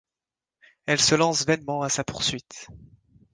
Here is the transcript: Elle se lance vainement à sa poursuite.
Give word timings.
Elle 0.87 0.99
se 0.99 1.13
lance 1.13 1.45
vainement 1.45 1.83
à 1.83 1.89
sa 1.89 2.03
poursuite. 2.03 2.65